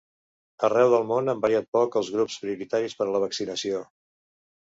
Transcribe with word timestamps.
Arreu 0.67 0.87
del 0.93 1.03
món 1.11 1.29
han 1.33 1.43
variat 1.43 1.67
poc 1.77 1.99
els 2.01 2.09
grups 2.15 2.39
prioritaris 2.47 2.97
per 3.03 3.09
a 3.11 3.11
la 3.19 3.23
vaccinació. 3.27 3.85